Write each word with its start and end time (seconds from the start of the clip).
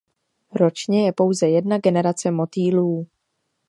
Ročně 0.59 1.05
je 1.05 1.13
pouze 1.13 1.47
jedna 1.49 1.77
generace 1.77 2.31
motýlů. 2.31 3.07